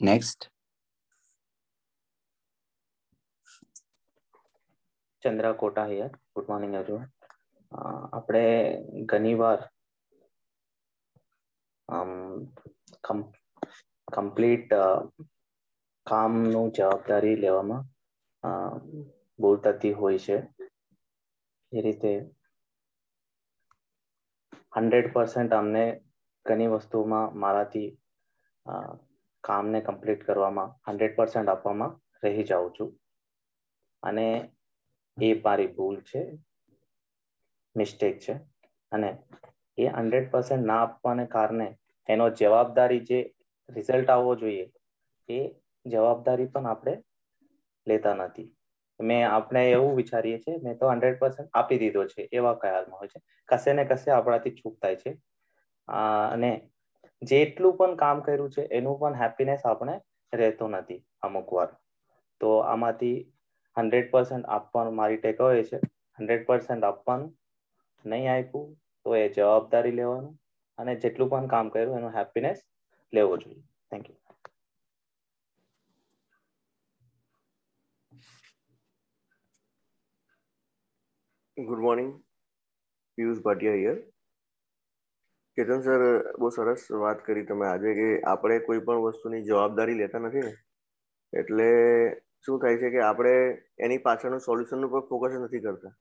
Next 0.00 0.46
Chandra 5.22 5.54
Kota 5.54 5.84
here 5.84 6.12
good 6.30 6.46
morning 6.48 6.74
everyone 6.74 7.04
આપણે 8.12 8.44
ઘણીવાર 9.04 9.66
complete 14.08 14.72
કામનું 16.06 16.72
જવાબદારી 16.72 17.36
લેવામાં 17.40 17.84
ભૂલ 19.38 19.60
થતી 19.60 19.92
હોય 19.94 20.18
છે 20.20 20.40
એ 21.72 21.80
રીતે 21.82 22.14
હંડ્રેડ 24.72 25.12
પર્સન્ટ 25.12 25.52
અમને 25.52 25.86
ઘણી 26.46 26.72
વસ્તુમાં 26.72 27.38
મારાથી 27.38 27.88
કામને 29.40 29.80
કમ્પ્લીટ 29.80 30.24
કરવામાં 30.24 30.74
હંડ્રેડ 30.88 31.16
પર્સન્ટ 31.16 31.48
આપવામાં 31.48 32.00
રહી 32.24 32.42
જાઉં 32.42 32.72
છું. 32.80 33.00
અને 34.02 34.50
એ 35.22 35.34
મારી 35.34 35.66
ભૂલ 35.66 36.00
છે 36.00 36.38
મિસ્ટેક 37.76 38.18
છે. 38.18 38.32
અને 38.92 39.18
એ 39.78 39.86
હંડ્રેડ 39.86 40.30
પર્સન્ટ 40.30 40.66
ના 40.66 40.82
આપવાને 40.82 41.26
કારણે 41.26 41.78
એનો 42.08 42.30
જવાબદારી 42.30 43.00
જે 43.00 43.34
રિઝલ્ટ 43.68 44.10
આવવો 44.10 44.34
જોઈએ, 44.36 44.70
એ 45.28 45.54
જવાબદારી 45.86 46.46
પણ 46.46 46.66
આપણે 46.66 47.02
લેતા 47.86 48.14
નથી. 48.14 48.56
મેં 49.00 49.30
આપણે 49.30 49.70
એવું 49.70 49.96
વિચારીએ 49.96 50.38
છીએ, 50.38 50.56
મેં 50.62 50.78
તો 50.78 50.88
હંડ્રેડ 50.88 51.18
પર્સન્ટ 51.18 51.50
આપી 51.54 51.78
દીધો 51.78 52.04
છે, 52.04 52.28
એવા 52.32 52.54
ખ્યાલમાં 52.54 52.98
હોય 52.98 53.08
છે. 53.08 53.20
કશે 53.48 53.72
ને 53.72 53.84
કશે 53.84 54.10
આપણાથી 54.10 54.50
ચૂક 54.50 54.78
થાય 54.82 54.96
છે. 54.96 55.20
અને 55.88 56.70
જેટલું 57.22 57.76
પણ 57.76 57.96
કામ 57.96 58.20
કર્યું 58.20 58.50
છે, 58.50 58.62
એનું 58.78 58.98
પણ 59.00 59.14
હેપીનેસ 59.14 59.62
આપણે 59.64 59.94
રહેતો 60.32 60.68
નથી 60.68 61.00
અમુક 61.22 61.52
વાર. 61.52 61.70
તો 62.40 62.50
આમાંથી 62.72 63.16
હંડ્રેડ 63.76 64.08
પર્સન્ટ 64.10 64.46
આપવાનું, 64.48 64.94
મારી 64.94 65.20
ટેકઅવે 65.24 65.62
છે 65.64 65.80
હંડ્રેડ 66.18 66.46
પર્સન્ટ 66.46 66.84
આપવાનું, 66.84 67.30
નહીં 68.04 68.30
આપ્યું, 68.34 68.68
તો 69.06 69.16
એ 69.16 69.28
જવાબદારી 69.28 69.98
લેવાનું 70.00 70.34
અને 70.78 70.96
જેટલું 70.96 71.30
પણ 71.30 71.52
કામ 71.54 71.66
કર્યું, 71.68 71.98
એનું 71.98 72.16
હેપીનેસ 72.18 72.64
લેવો 73.12 73.36
જોઈએ. 73.36 73.62
Thank 73.90 74.08
you 74.10 74.18
good 81.56 81.80
morning 81.80 82.10
Piyush 83.18 83.40
Bhatia 83.44 83.80
here 83.80 83.96
Ketan 85.58 85.82
sir, 85.82 86.02
બહુ 86.40 86.48
સરસ 86.50 86.82
વાત 87.02 87.22
કરી 87.26 87.46
તમે 87.46 87.66
આજે 87.66 87.94
કે 87.94 88.08
આપણે 88.32 88.58
કોઈ 88.66 88.82
પણ 88.86 89.04
વસ્તુની 89.04 89.42
જવાબદારી 89.42 89.98
લેતા 90.00 90.18
નથી 90.18 90.44
ને. 90.46 90.52
એટલે 91.32 91.68
શું 92.46 92.60
થાય 92.60 92.80
છે 92.82 92.90
કે 92.90 93.00
આપણે 93.06 93.32
એની 93.78 94.04
પાછળનું 94.06 94.44
સોલ્યુશન 94.46 94.86
ઉપર 94.88 95.02
ફોકસ 95.08 95.38
નથી 95.38 95.60
કરતા. 95.60 95.94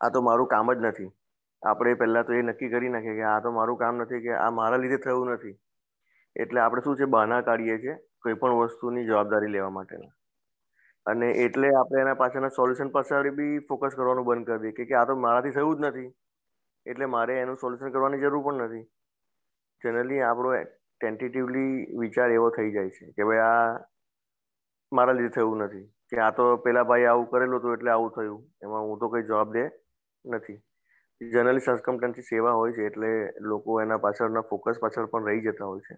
આ 0.00 0.10
તો 0.10 0.22
મારું 0.28 0.50
કામ 0.54 0.72
જ 0.74 0.80
નથી. 0.88 1.10
આપણે 1.62 1.94
પહેલાં 1.94 2.26
તો 2.26 2.32
એ 2.32 2.42
નક્કી 2.42 2.72
કરી 2.74 2.94
નાખીએ 2.94 3.18
કે 3.20 3.28
આ 3.32 3.40
તો 3.40 3.52
મારું 3.58 3.78
કામ 3.82 4.02
નથી 4.02 4.22
કે 4.24 4.32
આ 4.38 4.50
મારા 4.58 4.82
લીધે 4.84 4.98
થયું 5.04 5.30
નથી. 5.34 5.54
એટલે 6.36 6.64
આપણે 6.64 6.84
શું 6.86 6.98
છે, 7.00 7.06
બહાના 7.14 7.42
કાઢીએ 7.42 7.78
છીએ 7.84 7.94
કોઈ 8.22 8.34
પણ 8.34 8.58
વસ્તુની 8.60 9.06
જવાબદારી 9.10 9.54
લેવા 9.56 9.70
માટેના. 9.76 10.12
અને 11.06 11.28
એટલે 11.44 11.70
આપણે 11.78 12.02
એના 12.02 12.18
પાછળના 12.24 12.56
સોલ્યુશન 12.58 12.90
પાછળ 12.96 13.30
બી 13.38 13.54
ફોકસ 13.68 13.94
કરવાનું 13.94 14.28
બંધ 14.28 14.50
કરી 14.50 14.74
દઈએ 14.76 14.90
કે 14.90 15.00
આ 15.02 15.06
તો 15.12 15.16
મારાથી 15.26 15.54
થયું 15.58 15.78
જ 15.78 15.88
નથી. 15.88 16.10
એટલે 16.86 17.06
મારે 17.06 17.38
એનું 17.40 17.56
સોલ્યુશન 17.56 17.94
કરવાની 17.94 18.22
જરૂર 18.24 18.42
પણ 18.44 18.62
નથી. 18.62 18.84
જનરલી 19.82 20.20
આપણો 20.20 20.52
ટેન્ટેટિવલી 21.00 21.72
વિચાર 21.98 22.30
એવો 22.30 22.50
થઈ 22.50 22.72
જાય 22.72 22.90
છે 22.90 23.12
કે 23.16 23.24
ભાઈ 23.24 23.44
આ 23.46 23.78
મારા 24.92 25.12
લીધે 25.12 25.34
થયું 25.36 25.62
નથી. 25.62 25.86
કે 26.10 26.20
આ 26.20 26.30
તો 26.30 26.44
પેલા 26.56 26.84
ભાઈ 26.84 27.04
આવું 27.04 27.30
કરેલું 27.30 27.60
હતું 27.60 27.74
એટલે 27.74 27.90
આવું 27.90 28.10
થયું. 28.10 28.42
એમાં 28.62 28.86
હું 28.88 28.98
તો 28.98 29.08
કઈ 29.08 29.22
જવાબ 29.22 29.52
દે 29.52 29.64
નથી. 30.24 30.58
જનરલી 31.20 31.60
સર્કમટન્સીસ 31.60 32.28
સેવા 32.28 32.52
હોય 32.52 32.72
છે 32.72 32.86
એટલે 32.86 33.10
લોકો 33.40 33.80
એના 33.80 33.96
પાછળના 33.96 34.40
ફોકસ 34.40 34.80
પાછળ 34.80 35.06
પણ 35.06 35.26
રહી 35.26 35.40
જતા 35.40 35.64
હોય 35.64 35.80
છે. 35.80 35.96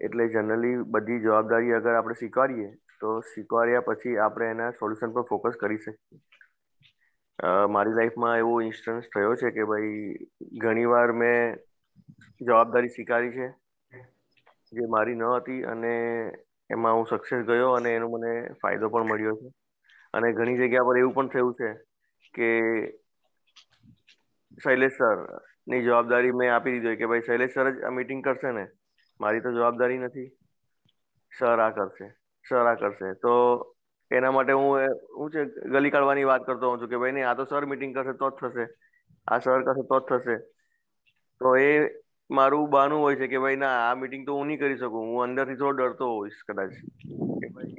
એટલે 0.00 0.28
જનરલી 0.28 0.76
બધી 0.76 1.20
જવાબદારી 1.20 1.72
અગર 1.72 1.94
આપણે 1.94 2.14
સ્વીકારીએ 2.14 2.70
તો 3.00 3.20
સ્વીકાર્યા 3.20 3.80
પછી 3.80 4.16
આપણે 4.16 4.50
એના 4.50 4.70
સોલ્યુશન 4.70 5.12
પર 5.12 5.22
ફોકસ 5.22 5.56
કરી 5.60 5.78
શકીએ. 5.78 6.20
મારી 7.68 7.92
લાઈફમાં 7.92 8.36
એવો 8.36 8.60
ઇન્સ્ટન્સ 8.60 9.04
થયો 9.14 9.34
છે 9.34 9.50
કે 9.50 9.64
ભાઈ, 9.64 10.14
ઘણીવાર 10.58 11.12
મેં 11.12 11.56
જવાબદારી 12.40 12.88
સ્વીકારી 12.88 13.30
છે, 13.30 13.48
જે 14.72 14.86
મારી 14.86 15.14
ન 15.14 15.22
હતી 15.22 15.62
અને 15.62 15.94
એમાં 16.70 16.94
હું 16.94 17.06
સક્સેસ 17.06 17.46
ગયો 17.46 17.72
અને 17.72 17.94
એનો 17.94 18.08
મને 18.08 18.48
ફાયદો 18.62 18.88
પણ 18.88 19.02
મળ્યો 19.02 19.36
છે. 19.36 19.48
અને 20.14 20.32
ઘણી 20.32 20.56
જગ્યા 20.56 20.82
પર 20.82 20.98
એવું 20.98 21.14
પણ 21.14 21.28
થયું 21.28 21.54
છે 21.54 21.74
કે 22.34 22.50
શૈલેષ 24.64 24.92
સરની 24.92 25.82
જવાબદારી 25.82 26.32
મેં 26.32 26.54
આપી 26.54 26.70
દીધી 26.70 26.96
કે 26.96 27.06
ભાઈ, 27.06 27.20
શૈલેષ 27.20 27.54
સર 27.54 27.70
જ 27.70 27.82
આ 27.82 27.90
મીટિંગ 27.90 28.24
કરશે 28.24 28.52
ને? 28.52 28.66
મારી 29.20 29.40
તો 29.40 29.52
જવાબદારી 29.52 29.98
નથી. 29.98 30.30
સર 31.38 31.60
આ 31.60 31.70
કરશે. 31.70 32.12
સર 32.48 32.66
આ 32.66 32.74
કરશે. 32.74 33.14
તો 33.14 33.32
એના 34.10 34.30
માટે 34.30 34.52
હું 34.52 34.78
હું 35.16 35.30
છે, 35.30 35.44
ગલી 35.44 35.90
કાઢવાની 35.90 36.24
વાત 36.24 36.46
કરતો 36.46 36.68
હોઉં 36.68 36.80
છું 36.80 36.88
કે 36.88 36.96
ભાઈ 36.96 37.12
નહીં, 37.12 37.28
આ 37.28 37.34
તો 37.34 37.44
સર 37.44 37.64
મીટિંગ 37.64 37.94
કરશે 37.94 38.12
તો 38.12 38.30
જ 38.30 38.32
થશે. 38.32 38.66
આ 39.28 39.38
સર 39.38 39.62
કરશે 39.62 39.82
તો 39.82 40.00
જ 40.00 40.02
થશે. 40.02 40.36
તો 41.40 41.56
એ 41.56 41.88
મારું 42.30 42.70
બાનું 42.70 43.00
હોય 43.00 43.16
છે 43.16 43.26
કે 43.26 43.38
ભાઈ 43.38 43.56
ના, 43.56 43.90
આ 43.90 43.94
મીટિંગ 43.94 44.26
તો 44.26 44.34
હું 44.34 44.46
નહીં 44.46 44.58
કરી 44.58 44.76
શકું. 44.76 45.00
હું 45.00 45.22
અંદરથી 45.22 45.54
થોડો 45.54 45.86
ડરતો 45.86 46.16
હોઈશ 46.16 46.32
કદાચ. 46.48 46.70
કે 47.40 47.48
ભાઈ 47.48 47.74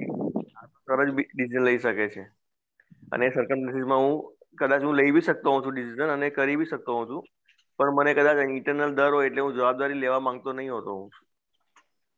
સર 0.86 1.04
જ 1.04 1.14
ડિસિઝન 1.14 1.64
લઈ 1.64 1.78
શકે 1.78 2.08
છે. 2.08 2.22
અને 3.12 3.30
સર્કમસ્ટન્સીસમાં 3.30 3.98
હું 3.98 4.34
કદાચ 4.58 4.82
હું 4.82 4.94
લઈ 4.94 5.10
બી 5.10 5.20
શકતો 5.20 5.50
હોઉં 5.50 5.64
છું 5.64 5.74
ડિસિઝન 5.74 6.06
અને 6.06 6.30
કરી 6.30 6.56
બી 6.56 6.64
શકતો 6.64 6.94
હોઉં 6.94 7.08
છું. 7.08 7.24
પણ 7.78 7.90
મને 7.90 8.14
કદાચ 8.14 8.36
ઇન્ટરનલ 8.36 8.94
ડર 8.94 9.12
હોય 9.12 9.26
એટલે 9.26 9.40
હું 9.40 9.54
જવાબદારી 9.54 9.94
લેવા 9.94 10.20
માંગતો 10.20 10.52
નહીં 10.52 10.72
હોતો 10.72 10.94
હું. 10.94 11.10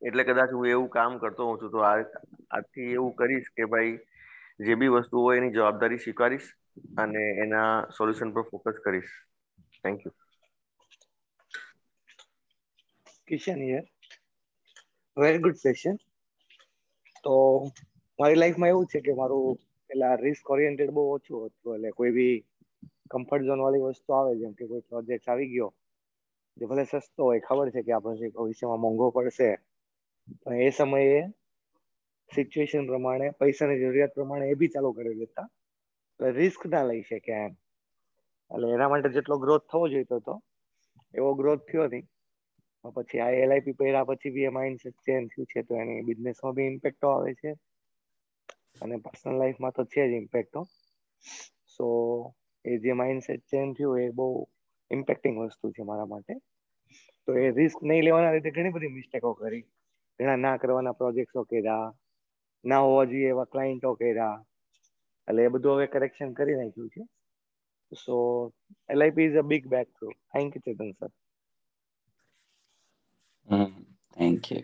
એટલે 0.02 0.22
કદાચ 0.24 0.50
હું 0.54 0.66
એવું 0.72 0.88
કામ 0.96 1.12
કરતો 1.22 1.46
હોઉં 1.48 1.61
છું, 1.61 1.70
તો 1.74 1.78
આજથી 1.85 2.90
એવું 2.96 3.12
કરીશ 3.20 3.48
કે 3.57 3.64
ભાઈ, 3.72 3.94
જે 4.61 4.72
બી 4.80 4.92
વસ્તુ 4.94 5.22
હોય 5.24 5.38
એની 5.40 5.54
જવાબદારી 5.57 6.02
સ્વીકારીશ 6.02 6.48
અને 7.02 7.22
એના 7.44 7.70
સોલ્યુશન 7.96 8.35
પર 8.35 8.44
ફોકસ 8.50 8.78
કરીશ. 8.85 9.12
Thank 9.83 9.98
you 10.04 10.12
Kishan 13.28 13.61
here 13.66 13.85
very 15.16 15.42
good 15.44 15.59
session 15.59 15.96
તો 17.24 17.35
મારી 18.18 18.40
લાઈફમાં 18.40 18.72
એવું 18.72 18.90
છે 18.92 19.00
કે 19.07 19.12
મારું 19.20 19.61
પેલા 19.90 20.14
રિસ્ક 20.16 20.50
ઓરિએન્ટેડ 20.54 20.94
બહુ 20.96 21.04
ઓછું 21.14 21.38
હતું, 21.44 21.74
એટલે 21.76 21.90
કોઈ 21.98 22.12
બી 22.18 22.35
કમ્ફર્ટ 23.12 23.46
ઝોન 23.48 23.64
વાળી 23.64 23.85
વસ્તુ 23.85 24.11
આવે, 24.16 24.33
જેમ 24.40 24.52
કે 24.59 24.64
કોઈ 24.70 24.88
પ્રોજેક્ટ 24.90 25.28
આવી 25.28 25.52
ગયો, 25.52 25.70
જે 26.57 26.64
ભલે 26.70 26.85
સસ્તો 26.87 27.22
હોય, 27.28 27.44
ખબર 27.48 27.68
છે 27.74 27.83
કે 27.87 27.92
આ 27.94 28.04
પ્રોજેક્ટ 28.07 28.37
ભવિષ્યમાં 28.38 28.85
મોંઘો 28.85 29.07
પડશે 29.16 29.48
એ 30.66 30.70
સમયે 30.70 31.20
સિચ્યુએશન 32.30 32.87
પ્રમાણે, 32.90 33.26
પૈસાની 33.40 33.80
જરૂરિયાત 33.82 34.14
પ્રમાણે 34.16 34.46
એ 34.52 34.54
બી 34.60 34.72
ચાલુ 34.74 34.92
કરી 34.96 35.18
દેતા 35.20 35.48
રિસ્ક 36.38 36.66
ના 36.72 36.84
લઈ 36.88 37.02
શકે 37.08 37.32
એમ. 37.37 37.52
એટલે 38.50 38.72
એના 38.76 38.88
માટે 38.92 39.14
જેટલો 39.16 39.37
ગ્રોથ 39.44 39.66
થવો 39.70 39.84
જોઈતો 39.92 40.18
હતો 40.20 40.34
એવો 41.14 41.30
ગ્રોથ 41.40 41.64
થયો 41.68 41.87
નહીં. 41.92 42.06
પછી 42.96 43.20
આ 43.24 43.30
એલઆઈપી 43.42 43.76
પહેર્યા 43.80 44.08
પછી 44.10 44.34
બી 44.37 44.46
એ 44.48 44.54
માઇન્ડસેટ 44.56 44.96
ચેન્જ 45.06 45.28
થયું 45.32 45.50
છે 45.52 45.62
તો 45.68 45.78
એની 45.82 46.06
બિઝનેસમાં 46.08 46.56
બી 46.56 46.68
ઇમ્પેક્ટો 46.72 47.12
આવે 47.12 47.32
છે. 47.40 47.52
અને 48.82 48.96
પર્સનલ 49.04 49.38
લાઈફમાં 49.40 49.76
તો 49.76 49.84
છે 49.92 50.02
જ 50.10 50.18
ઇમ્પેક્ટો 50.22 50.60
સો 51.74 51.87
એ 52.64 52.78
જે 52.82 52.92
માઇન્ડસેટ 53.02 53.42
ચેન્જ 53.50 53.70
થયું 53.78 54.02
એ 54.02 54.10
બહુ 54.18 54.28
ઇમ્પેક્ટિંગ 54.90 55.37
વસ્તુ 55.40 55.72
છે 55.76 55.88
મારા 55.90 56.10
માટે. 56.12 56.34
તો 57.24 57.30
એ 57.44 57.46
રિસ્ક 57.60 57.78
નહીં 57.88 58.04
લેવાના 58.04 58.34
લીધે 58.34 58.56
ઘણી 58.56 58.74
બધી 58.76 58.96
મિસ્ટેકો 58.98 59.32
કરી. 59.40 59.64
ઘણા 60.20 60.38
ના 60.38 60.61
કરવાના 60.61 60.98
પ્રોજેક્ટો 60.98 61.40
કર્યા, 61.46 61.87
ના 62.64 62.83
હોવા 62.85 63.07
જોઈએ 63.11 63.31
એવા 63.31 63.48
ક્લાયન્ટો 63.48 63.96
કર્યા. 63.96 64.37
એટલે 65.29 65.42
એ 65.44 65.53
બધું 65.53 65.77
હવે 65.77 65.87
કરેક્શન 65.88 66.31
કરી 66.35 66.57
નાખ્યું 66.57 66.90
છે. 66.90 67.03
So 67.92 68.16
LIP 68.88 69.29
is 69.29 69.38
a 69.38 69.48
big 69.50 69.64
breakthrough 69.92 70.09
thank 70.31 70.50
you 70.55 70.64
Chetan 70.66 70.90
sir 70.98 71.11
thank 74.12 74.44
you 74.50 74.62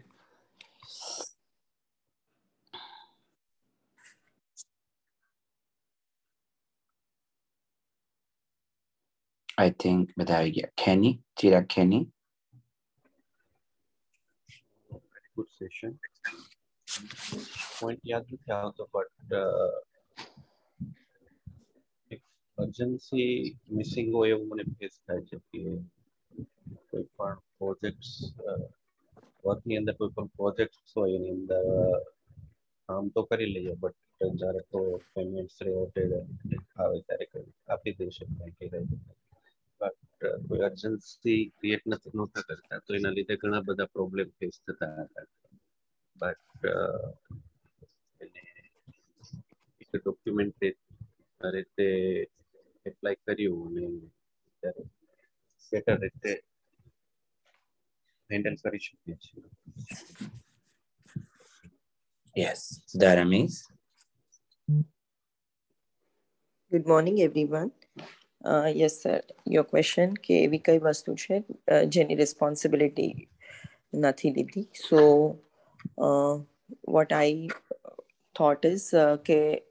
I 9.59 9.73
think 9.81 10.11
બધા 10.17 10.37
આવી 10.37 10.55
ગયા. 10.55 10.73
Kheni 10.77 11.13
Chirag 11.39 11.67
Kheni 11.69 12.03
good 15.41 15.53
session 15.53 15.93
point 17.75 18.03
યાદ 18.05 18.27
નથી 18.29 18.55
આવતો 18.55 18.85
બટ 18.93 19.31
અર્જન્સી 22.59 23.31
મિસિંગ 23.71 24.09
હોય 24.15 24.35
એવું 24.35 24.49
મને 24.51 24.65
ફેસ 24.73 24.95
થાય 25.05 25.23
છે 25.29 25.37
કે 25.47 25.61
કોઈ 26.89 27.07
પણ 27.11 27.39
પ્રોજેક્ટ્સ 27.59 28.11
વર્કની 29.45 29.79
અંદર 29.81 29.95
કોઈ 29.99 30.15
પણ 30.15 30.31
પ્રોજેક્ટ્સ 30.37 30.93
હોય 30.97 31.17
એની 31.19 31.35
અંદર 31.37 31.65
કામ 32.89 33.05
તો 33.15 33.21
કરી 33.25 33.53
લઈએ 33.55 33.75
બટ 33.77 34.31
જ્યારે 34.35 34.63
તો 34.71 34.81
પેમેન્ટ્સ 35.13 35.57
રિલેટેડ 35.63 36.13
આવે 36.77 36.99
ત્યારે 37.07 37.27
આપી 37.69 37.97
દઈ 37.99 38.13
શકાય 38.13 38.53
કે 38.59 38.65
બટ 39.81 40.10
કોઈ 40.21 40.63
અર્જન્સી 40.69 41.41
ક્રિએટ 41.59 41.85
નથી 41.87 42.15
નહોતા 42.15 42.47
કરતા 42.49 42.79
તો 42.85 42.91
એના 42.99 43.17
લીધે 43.17 43.41
ઘણા 43.43 43.67
બધા 43.69 43.95
પ્રોબ્લેમ 43.97 44.29
ફેસ 44.39 44.57
થતા 44.67 44.93
હતા. 45.01 45.27
બટ 46.17 46.63
એને 48.21 48.43
એક 49.81 49.91
ડોક્યુમેન્ટ 49.97 50.61
રીતે 51.41 51.87
એપ્લાય 52.87 53.23
કર્યું 53.25 53.77
અને 53.79 53.89
ત્યારે 54.63 54.85
બેટર 55.73 55.97
રીતે 56.03 56.33
હેન્ડલ 58.31 58.57
કરી 58.63 58.85
શકીએ 58.87 59.17
છીએ. 59.17 59.49
Yes 62.37 62.63
Dharmish 63.01 63.59
good 66.73 66.87
morning 66.87 67.17
everyone 67.21 67.71
yes 68.82 68.98
sir 69.04 69.22
your 69.56 69.66
question 69.72 70.12
કે 70.26 70.42
એવી 70.48 70.64
કઈ 70.68 70.80
વસ્તુ 70.88 71.16
છે 71.24 71.36
જેની 71.96 72.20
રિસ્પોન્સિબિલિટી 72.24 73.14
નથી 74.04 74.36
લીધી 74.38 74.68
સો 74.88 75.02
what 76.96 77.12
I 77.12 77.50
thought 78.36 78.66
is 78.66 78.94
uh, 78.94 79.18
okay, 79.18 79.62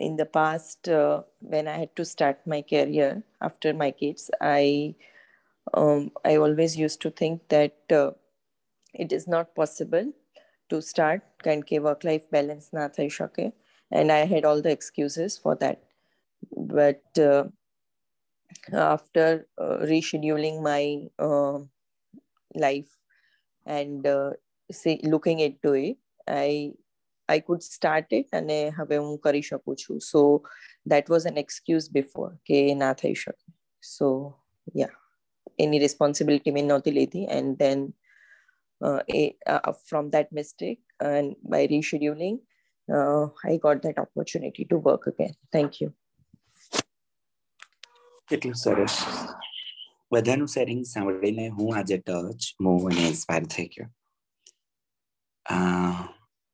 in 0.00 0.16
the 0.16 0.26
past 0.26 0.88
uh, 0.88 1.22
when 1.40 1.68
I 1.68 1.78
had 1.78 1.94
to 1.96 2.04
start 2.04 2.38
my 2.46 2.62
career 2.62 3.22
after 3.40 3.72
my 3.72 3.90
kids, 3.90 4.30
I 4.40 4.94
um, 5.72 6.10
I 6.24 6.36
always 6.36 6.76
used 6.76 7.00
to 7.02 7.10
think 7.10 7.48
that 7.48 7.76
uh, 7.90 8.12
it 8.94 9.12
is 9.12 9.26
not 9.26 9.54
possible 9.54 10.12
to 10.70 10.80
start 10.92 11.22
કારણ 11.44 11.62
કે 11.68 11.78
work 11.86 12.04
life 12.08 12.26
balance 12.34 12.66
ના 12.76 12.84
થઈ 12.96 13.10
શકે 13.16 13.44
and 13.90 14.12
I 14.12 14.22
had 14.30 14.44
all 14.48 14.60
the 14.66 14.72
excuses 14.76 15.32
for 15.42 15.54
that. 15.62 15.78
But 16.76 17.20
uh, 17.26 17.42
after 18.71 19.47
uh, 19.57 19.77
rescheduling 19.83 20.61
my 20.61 21.07
uh, 21.19 21.59
life 22.55 22.89
and 23.65 24.05
uh, 24.05 24.31
see, 24.71 24.99
looking 25.03 25.39
into 25.39 25.73
it, 25.73 25.97
I 26.27 26.73
I 27.29 27.39
could 27.39 27.63
start 27.63 28.05
it 28.11 28.27
અને 28.33 28.57
હવે 28.69 28.97
હું 28.97 29.17
કરી 29.19 29.41
શકું 29.41 29.75
છું 29.75 29.99
so 30.01 30.21
that 30.85 31.09
was 31.09 31.27
an 31.27 31.37
excuse 31.37 31.89
before 31.91 32.29
કે 32.45 32.59
ના 32.75 32.93
થઈ 32.93 33.13
શકે 33.13 33.53
સો 33.83 34.09
યા 34.77 34.89
એની 35.59 35.79
રિસ્પોન્સિબિલિટી 35.79 36.51
મેં 36.51 36.65
નહોતી 36.65 36.91
લીધી 36.91 37.25
and 37.37 37.57
then 37.57 37.85
from 39.89 40.09
that 40.09 40.33
mistake 40.33 40.77
and 41.11 41.37
by 41.53 41.71
rescheduling 41.73 42.37
I 42.89 43.57
got 43.57 43.83
that 43.87 43.99
opportunity 43.99 44.67
to 44.69 44.81
work 44.89 45.13
again 45.13 45.33
thank 45.57 45.81
you 45.81 45.91
કેટલું 48.29 48.57
સરસ. 48.61 48.95
બધાનું 50.11 50.49
શેરિંગ 50.53 50.81
સાંભળીને 50.85 51.45
હું 51.55 51.69
આજે 51.77 51.97
ટચ 51.99 52.43
મૂવ 52.63 52.83
અને 52.89 53.01
ઇન્સ્પાયર 53.07 53.45
થઈ 53.53 53.67
ગયો. 53.73 53.87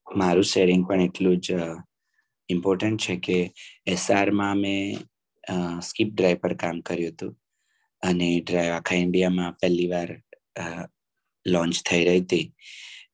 મારું 0.08 0.48
શેરિંગ 0.54 0.84
પણ 0.90 1.06
એટલું 1.08 1.38
જ 1.40 1.50
ઇમ્પોર્ટન્ટ 2.50 3.02
છે 3.06 3.16
કે 3.26 3.38
એસઆરમાં 3.96 4.56
મેં 4.64 4.82
સ્કીપ 5.90 6.10
ડ્રાઈવ 6.14 6.40
પર 6.44 6.56
કામ 6.64 6.82
કર્યું 6.82 7.14
હતું. 7.14 7.34
અને 8.04 8.28
ડ્રાઈવ 8.40 8.74
આખા 8.74 9.04
ઇન્ડિયામાં 9.06 9.58
પહેલી 9.62 9.92
વાર 9.94 10.10
લોન્ચ 11.46 11.76
થઈ 11.90 12.04
રહી 12.08 12.26
હતી. 12.26 12.46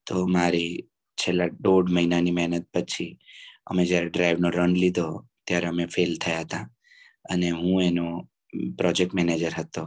તો 0.06 0.26
મારી 0.36 0.72
છેલ્લા 1.18 1.54
દોઢ 1.66 1.88
મહિનાની 1.96 2.36
મહેનત 2.38 2.66
પછી 2.74 3.12
અમે 3.70 3.82
જ્યારે 3.90 4.08
ડ્રાઈવનો 4.10 4.48
રન 4.50 4.74
લીધો, 4.82 5.08
ત્યારે 5.46 5.66
અમે 5.72 5.84
ફેલ 5.94 6.12
થયા 6.24 6.44
હતા. 6.44 6.66
અને 7.30 7.48
હું 7.50 7.82
એનો 7.82 8.06
પ્રોજેક્ટ 8.78 9.14
મેનેજર 9.14 9.54
હતો 9.54 9.84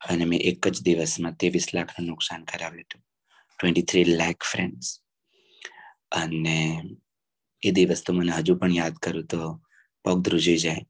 અને 0.00 0.24
મેં 0.30 0.40
એક 0.50 0.62
જ 0.74 0.76
દિવસમાં 0.86 1.36
ત્રેવીસ 1.36 1.66
લાખનું 1.74 2.08
નુકસાન 2.10 2.42
કરાવ્યું 2.44 2.86
હતું. 2.86 3.02
ટ્વેન્ટી 3.58 3.88
થ્રી 3.90 4.06
લેખ 4.20 4.44
ફ્રેન્ડ્સ 4.50 4.88
અને 6.12 6.58
એ 7.62 7.70
દિવસ 7.72 8.00
તો 8.04 8.10
મને 8.12 8.32
હજુ 8.32 8.52
પણ 8.60 8.78
યાદ 8.80 8.96
કરું 9.04 9.26
તો 9.26 9.40
પગ 10.04 10.16
ધ્રુજી 10.24 10.58
જાય 10.64 10.84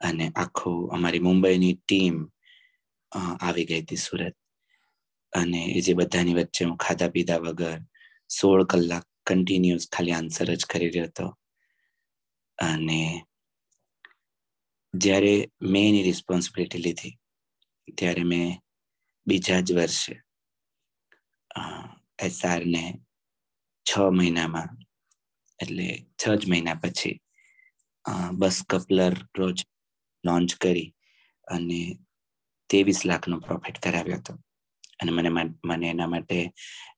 અને 0.00 0.26
આખું 0.34 0.78
અમારી 0.94 1.26
મુંબઈની 1.28 1.74
ટીમ 1.78 2.16
આવી 3.12 3.66
ગઈ 3.68 3.82
હતી 3.82 4.04
સુરત. 4.06 4.36
અને 5.32 5.60
એ 5.76 5.80
જે 5.80 5.92
બધાની 5.94 6.38
વચ્ચે 6.38 6.62
હું 6.64 6.76
ખાધા 6.76 7.14
પીધા 7.14 7.40
વગર 7.44 7.80
સોળ 8.30 8.62
કલાક 8.64 9.06
કન્ટિન્યુઅસ 9.26 9.84
ખાલી 9.92 10.16
આન્સર 10.18 10.48
જ 10.56 10.62
કરી 10.70 10.90
રહ્યો 10.90 11.08
હતો. 11.10 11.26
અને 12.58 13.00
જ્યારે 14.94 15.34
મેં 15.62 15.84
એની 15.88 16.02
રિસ્પોન્સિબિલિટી 16.02 16.82
લીધી, 16.82 17.14
ત્યારે 17.98 18.24
મેં 18.24 18.46
બીજા 19.26 19.60
જ 19.60 19.68
વર્ષે 19.78 20.14
એસઆરને 22.18 22.82
છ 23.86 23.92
મહિનામાં, 24.18 24.70
એટલે 25.60 25.86
છ 26.20 26.24
જ 26.40 26.42
મહિના 26.50 26.80
પછી 26.82 27.16
બસ 28.32 28.56
કપલર 28.70 29.14
પ્રોજેક્ટ 29.34 29.70
લોન્ચ 30.24 30.50
કરી 30.62 30.88
અને 31.46 31.80
ત્રેવીસ 32.70 33.00
લાખનો 33.04 33.36
પ્રોફિટ 33.40 33.78
કરાવ્યો 33.78 34.18
હતો. 34.18 34.32
અને 35.00 35.10
મને 35.10 35.30
મને 35.64 35.86
એના 35.90 36.12
માટે 36.12 36.38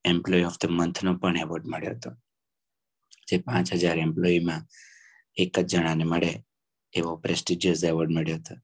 એમ્પ્લોય 0.04 0.46
ઓફ 0.48 0.58
ધ 0.60 0.70
મંથનો 0.70 1.12
પણ 1.20 1.42
એવોર્ડ 1.44 1.66
મળ્યો 1.66 1.94
હતો. 1.96 2.10
જે 3.28 3.36
પાંચ 3.38 3.68
હજાર 3.74 3.98
એમ્પ્લોયીમાં 3.98 4.62
એક 5.36 5.54
જ 5.60 5.70
જણાને 5.70 6.04
મળે 6.04 6.32
એવો 6.94 7.16
પ્રેસ્ટિજિયસ 7.16 7.84
એવોર્ડ 7.84 8.10
મળ્યો 8.10 8.36
હતો. 8.36 8.54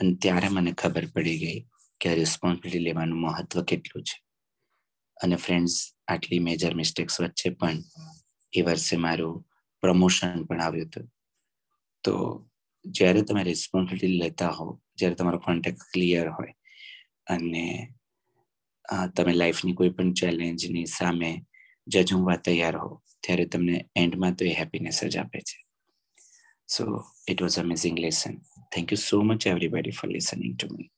અને 0.00 0.14
ત્યારે 0.14 0.48
મને 0.48 0.72
ખબર 0.72 1.06
પડી 1.06 1.38
ગઈ 1.38 1.60
કે 2.00 2.14
રિસ્પોન્સિબિલિટી 2.14 2.78
લેવાનું 2.78 3.20
મહત્વ 3.20 3.62
કેટલું 3.62 4.02
છે. 4.02 4.18
અને 5.16 5.36
ફ્રેન્ડ્સ 5.36 5.74
આટલી 6.08 6.38
મેજર 6.38 6.74
મિસ્ટેક્સ 6.74 7.20
વચ્ચે 7.20 7.50
પણ 7.50 7.76
એ 8.52 8.62
વર્ષે 8.62 8.96
મારું 8.96 9.46
પ્રમોશન 9.80 10.44
પણ 10.44 10.60
આવ્યું 10.60 10.86
હતું. 10.86 11.06
તો 12.04 12.14
જ્યારે 12.84 13.22
તમે 13.22 13.42
રિસ્પોન્સિબિલિટી 13.44 14.18
લેતા 14.18 14.50
હો 14.50 14.80
જ્યારે 14.98 15.14
તમારો 15.14 15.38
કોન્ટેક્ટ 15.38 15.78
ક્લિયર 15.92 16.28
હોય 16.28 16.54
અને 17.26 17.92
તમે 19.16 19.32
લાઈફની 19.32 19.72
કોઈ 19.72 19.90
પણ 19.90 20.12
ચેલેન્જની 20.12 20.86
સામે 20.86 21.30
જજુમવા 21.86 22.36
તૈયાર 22.36 22.76
હો 22.76 23.02
ત્યારે 23.22 23.44
તમને 23.46 23.76
એન્ડમાં 23.96 24.34
તો 24.34 24.44
એ 24.44 24.54
હેપીનેસ 24.54 25.04
જ 25.04 25.16
આપે 25.16 25.40
છે. 25.40 25.58
So 26.70 27.04
it 27.26 27.40
was 27.42 27.58
amazing 27.58 27.96
lesson. 27.96 28.42
Thank 28.72 28.92
you 28.92 28.96
so 28.96 29.24
much 29.24 29.44
everybody 29.48 29.90
for 29.90 30.06
listening 30.06 30.56
to 30.58 30.68
me. 30.68 30.92